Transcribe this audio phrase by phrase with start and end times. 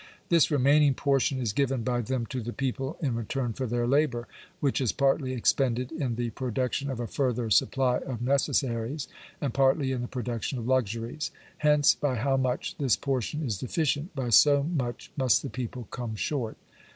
[0.29, 4.27] This remaining portion is given by them to the people in return for their labour,
[4.59, 9.07] which is partly expended in the production of a further supply of ne cessaries,
[9.39, 11.29] and partly in the production of luxuries.
[11.59, 16.15] Hence, by how much this portion is deficient, by so much must the people come
[16.15, 16.57] short.